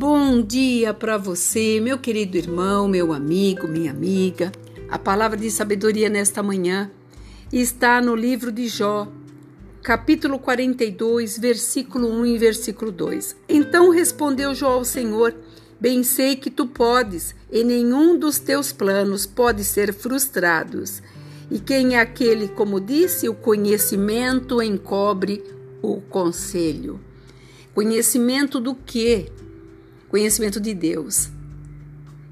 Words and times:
Bom 0.00 0.40
dia 0.40 0.94
para 0.94 1.18
você, 1.18 1.80
meu 1.80 1.98
querido 1.98 2.36
irmão, 2.36 2.86
meu 2.86 3.12
amigo, 3.12 3.66
minha 3.66 3.90
amiga. 3.90 4.52
A 4.88 4.96
palavra 4.96 5.36
de 5.36 5.50
sabedoria 5.50 6.08
nesta 6.08 6.40
manhã 6.40 6.88
está 7.52 8.00
no 8.00 8.14
livro 8.14 8.52
de 8.52 8.68
Jó, 8.68 9.08
capítulo 9.82 10.38
42, 10.38 11.36
versículo 11.40 12.12
1 12.12 12.26
e 12.26 12.38
versículo 12.38 12.92
2. 12.92 13.34
Então 13.48 13.90
respondeu 13.90 14.54
Jó 14.54 14.74
ao 14.74 14.84
Senhor: 14.84 15.34
Bem 15.80 16.04
sei 16.04 16.36
que 16.36 16.48
tu 16.48 16.68
podes, 16.68 17.34
e 17.50 17.64
nenhum 17.64 18.16
dos 18.16 18.38
teus 18.38 18.70
planos 18.70 19.26
pode 19.26 19.64
ser 19.64 19.92
frustrados. 19.92 21.02
E 21.50 21.58
quem 21.58 21.96
é 21.96 22.00
aquele, 22.00 22.46
como 22.46 22.80
disse, 22.80 23.28
o 23.28 23.34
conhecimento 23.34 24.62
encobre 24.62 25.42
o 25.82 26.00
conselho. 26.02 27.00
Conhecimento 27.74 28.60
do 28.60 28.76
quê? 28.76 29.26
Conhecimento 30.08 30.60
de 30.60 30.74
Deus. 30.74 31.28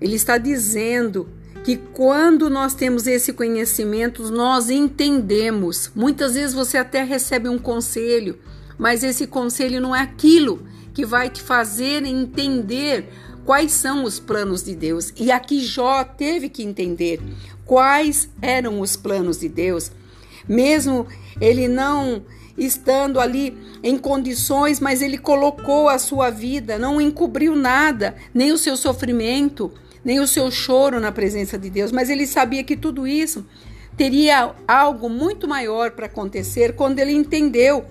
Ele 0.01 0.17
está 0.17 0.39
dizendo 0.39 1.29
que 1.65 1.77
quando 1.77 2.49
nós 2.49 2.75
temos 2.75 3.07
esse 3.07 3.33
conhecimento, 3.33 4.31
nós 4.31 4.71
entendemos. 4.71 5.91
Muitas 5.95 6.35
vezes 6.35 6.55
você 6.55 6.79
até 6.79 7.03
recebe 7.03 7.49
um 7.49 7.59
conselho, 7.59 8.39
mas 8.79 9.03
esse 9.03 9.27
conselho 9.27 9.81
não 9.81 9.95
é 9.95 10.01
aquilo 10.01 10.67
que 10.95 11.05
vai 11.05 11.29
te 11.29 11.43
fazer 11.43 12.05
entender 12.05 13.09
quais 13.45 13.73
são 13.73 14.05
os 14.05 14.19
planos 14.19 14.63
de 14.63 14.75
Deus. 14.75 15.13
E 15.17 15.31
aqui 15.31 15.61
Jó 15.61 16.05
teve 16.05 16.49
que 16.49 16.63
entender 16.63 17.21
quais 17.65 18.29
eram 18.41 18.81
os 18.81 18.97
planos 18.97 19.41
de 19.41 19.49
Deus. 19.49 19.91
Mesmo 20.49 21.07
ele 21.41 21.69
não 21.69 22.23
estando 22.57 23.21
ali 23.21 23.57
em 23.83 23.99
condições, 23.99 24.81
mas 24.81 25.03
ele 25.03 25.19
colocou 25.19 25.89
a 25.89 25.99
sua 25.99 26.31
vida, 26.31 26.79
não 26.79 27.01
encobriu 27.01 27.55
nada, 27.55 28.15
nem 28.33 28.53
o 28.53 28.59
seu 28.59 28.77
sofrimento, 28.77 29.73
nem 30.05 30.21
o 30.21 30.27
seu 30.27 30.51
choro 30.51 31.01
na 31.01 31.13
presença 31.13 31.59
de 31.59 31.69
Deus, 31.69 31.93
mas 31.93 32.09
ele 32.09 32.27
sabia 32.27 32.65
que 32.65 32.77
tudo 32.77 33.07
isso 33.07 33.47
teria 33.97 34.55
algo 34.69 35.09
muito 35.09 35.49
maior 35.49 35.91
para 35.93 36.07
acontecer 36.07 36.75
quando 36.75 36.99
ele 36.99 37.13
entendeu 37.13 37.85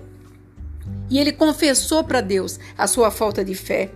e 1.10 1.18
ele 1.18 1.32
confessou 1.32 2.02
para 2.04 2.20
Deus 2.20 2.58
a 2.76 2.86
sua 2.86 3.10
falta 3.10 3.44
de 3.44 3.54
fé 3.54 3.90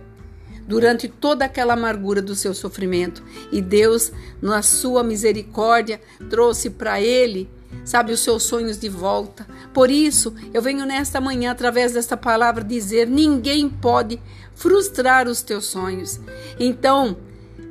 durante 0.67 1.07
toda 1.07 1.45
aquela 1.45 1.73
amargura 1.73 2.21
do 2.21 2.35
seu 2.35 2.53
sofrimento. 2.53 3.23
E 3.51 3.61
Deus, 3.61 4.11
na 4.41 4.61
sua 4.61 5.03
misericórdia, 5.03 5.99
trouxe 6.29 6.69
para 6.69 7.01
ele 7.01 7.49
sabe, 7.83 8.11
os 8.11 8.19
seus 8.19 8.43
sonhos 8.43 8.77
de 8.77 8.89
volta. 8.89 9.47
Por 9.73 9.89
isso, 9.89 10.33
eu 10.53 10.61
venho 10.61 10.85
nesta 10.85 11.19
manhã, 11.21 11.51
através 11.51 11.91
desta 11.93 12.15
palavra, 12.15 12.63
dizer: 12.63 13.07
ninguém 13.07 13.69
pode 13.69 14.19
frustrar 14.55 15.27
os 15.27 15.41
teus 15.41 15.65
sonhos. 15.65 16.19
Então, 16.59 17.17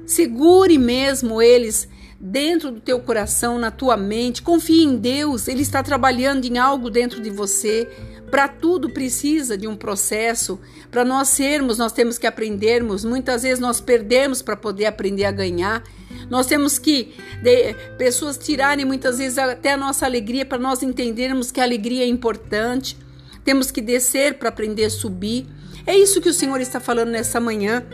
segure 0.07 0.79
mesmo 0.79 1.41
eles 1.41 1.89
dentro 2.21 2.71
do 2.71 2.81
teu 2.81 3.01
coração, 3.01 3.59
na 3.59 3.71
tua 3.71 3.97
mente. 3.97 4.43
Confie 4.43 4.85
em 4.85 4.97
Deus, 4.97 5.49
Ele 5.49 5.63
está 5.63 5.83
trabalhando 5.83 6.45
em 6.45 6.59
algo 6.59 6.91
dentro 6.91 7.23
de 7.23 7.31
você. 7.31 7.89
Para 8.31 8.47
tudo 8.47 8.91
precisa 8.91 9.57
de 9.57 9.67
um 9.67 9.75
processo. 9.75 10.61
Para 10.91 11.05
nós 11.05 11.29
sermos, 11.29 11.79
nós 11.79 11.93
temos 11.93 12.19
que 12.19 12.27
aprendermos. 12.27 13.05
Muitas 13.05 13.43
vezes 13.43 13.59
nós 13.59 13.81
perdemos 13.81 14.43
para 14.43 14.55
poder 14.55 14.87
aprender 14.87 15.25
a 15.25 15.33
ganhar. 15.33 15.83
Nós 16.29 16.47
temos 16.47 16.79
que 16.79 17.15
de, 17.43 17.75
pessoas 17.97 18.37
tirarem 18.39 18.85
muitas 18.85 19.19
vezes 19.19 19.39
até 19.39 19.73
a 19.73 19.77
nossa 19.77 20.07
alegria 20.07 20.45
para 20.45 20.59
nós 20.59 20.83
entendermos 20.83 21.51
que 21.51 21.61
a 21.61 21.65
alegria 21.65 22.05
é 22.05 22.07
importante. 22.07 22.97
Temos 23.43 23.71
que 23.71 23.81
descer 23.81 24.35
para 24.35 24.51
aprender 24.51 24.85
a 24.85 24.91
subir. 24.91 25.47
É 25.87 25.97
isso 25.97 26.21
que 26.21 26.29
o 26.29 26.35
Senhor 26.35 26.61
está 26.61 26.79
falando 26.79 27.09
nessa 27.09 27.41
manhã. 27.41 27.85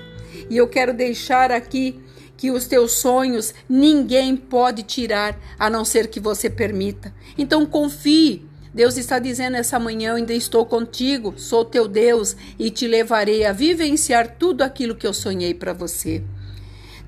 E 0.50 0.56
eu 0.56 0.68
quero 0.68 0.92
deixar 0.92 1.50
aqui 1.50 1.98
que 2.36 2.50
os 2.50 2.66
teus 2.66 2.92
sonhos 2.92 3.54
ninguém 3.68 4.36
pode 4.36 4.82
tirar 4.82 5.38
a 5.58 5.70
não 5.70 5.84
ser 5.84 6.08
que 6.08 6.20
você 6.20 6.50
permita. 6.50 7.12
Então 7.36 7.64
confie. 7.64 8.44
Deus 8.74 8.98
está 8.98 9.18
dizendo 9.18 9.56
essa 9.56 9.78
manhã: 9.78 10.10
Eu 10.10 10.16
ainda 10.16 10.34
estou 10.34 10.66
contigo, 10.66 11.34
sou 11.38 11.64
teu 11.64 11.88
Deus 11.88 12.36
e 12.58 12.70
te 12.70 12.86
levarei 12.86 13.44
a 13.44 13.52
vivenciar 13.52 14.36
tudo 14.38 14.62
aquilo 14.62 14.94
que 14.94 15.06
eu 15.06 15.14
sonhei 15.14 15.54
para 15.54 15.72
você. 15.72 16.22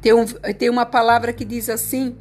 Tem, 0.00 0.12
um, 0.12 0.25
tem 0.27 0.71
uma 0.71 0.87
palavra 0.87 1.33
que 1.33 1.45
diz 1.45 1.69
assim: 1.69 2.16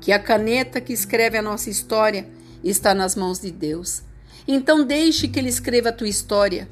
que 0.00 0.12
a 0.12 0.18
caneta 0.18 0.80
que 0.80 0.92
escreve 0.92 1.38
a 1.38 1.42
nossa 1.42 1.70
história 1.70 2.28
está 2.62 2.94
nas 2.94 3.14
mãos 3.14 3.40
de 3.40 3.50
Deus. 3.50 4.02
Então 4.46 4.84
deixe 4.84 5.28
que 5.28 5.38
Ele 5.38 5.48
escreva 5.48 5.90
a 5.90 5.92
tua 5.92 6.08
história. 6.08 6.68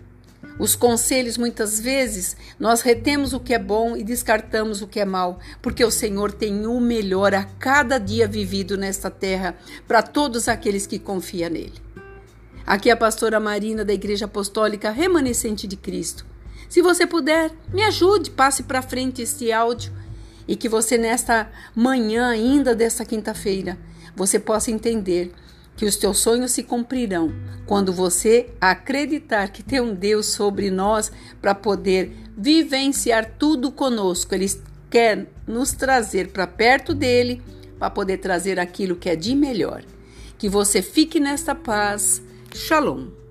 Os 0.59 0.75
conselhos, 0.75 1.37
muitas 1.37 1.79
vezes, 1.79 2.37
nós 2.59 2.81
retemos 2.81 3.35
o 3.35 3.41
que 3.41 3.53
é 3.53 3.59
bom 3.59 3.97
e 3.97 4.03
descartamos 4.03 4.81
o 4.81 4.87
que 4.87 4.99
é 4.99 5.05
mal, 5.05 5.39
porque 5.61 5.85
o 5.85 5.91
Senhor 5.91 6.33
tem 6.33 6.67
o 6.67 6.81
melhor 6.81 7.35
a 7.35 7.45
cada 7.45 7.99
dia 7.99 8.27
vivido 8.27 8.77
nesta 8.77 9.11
terra 9.11 9.55
para 9.87 10.03
todos 10.03 10.49
aqueles 10.49 10.87
que 10.87 10.99
confiam 10.99 11.51
nele. 11.51 11.75
Aqui 12.67 12.89
é 12.89 12.93
a 12.95 12.97
pastora 12.97 13.39
Marina 13.39 13.85
da 13.85 13.93
Igreja 13.93 14.25
Apostólica 14.25 14.91
Remanescente 14.91 15.67
de 15.67 15.77
Cristo. 15.77 16.27
Se 16.69 16.83
você 16.83 17.07
puder, 17.07 17.53
me 17.73 17.83
ajude, 17.83 18.31
passe 18.31 18.63
para 18.63 18.83
frente 18.83 19.23
este 19.23 19.53
áudio 19.53 19.93
e 20.49 20.57
que 20.57 20.69
você 20.69 20.99
nesta 20.99 21.51
manhã 21.75 22.29
ainda 22.29 22.75
desta 22.75 23.05
quinta-feira, 23.05 23.79
você 24.17 24.39
possa 24.39 24.71
entender 24.71 25.33
que 25.77 25.85
os 25.85 25.97
teus 25.97 26.19
sonhos 26.19 26.53
se 26.53 26.63
cumprirão 26.63 27.33
quando 27.67 27.93
você 27.93 28.51
acreditar 28.61 29.49
que 29.49 29.63
tem 29.63 29.81
um 29.81 29.95
Deus 29.95 30.27
sobre 30.27 30.71
nós 30.71 31.13
para 31.41 31.55
poder 31.55 32.13
vivenciar 32.37 33.35
tudo 33.39 33.71
conosco. 33.71 34.35
Ele 34.35 34.51
quer 34.89 35.27
nos 35.47 35.73
trazer 35.73 36.29
para 36.29 36.47
perto 36.47 36.95
dele 36.95 37.43
para 37.79 37.91
poder 37.91 38.19
trazer 38.19 38.59
aquilo 38.59 38.97
que 38.97 39.11
é 39.11 39.17
de 39.17 39.35
melhor. 39.35 39.83
Que 40.39 40.49
você 40.49 40.81
fique 40.81 41.21
nesta 41.21 41.55
paz. 41.55 42.23
Shalom. 42.55 43.26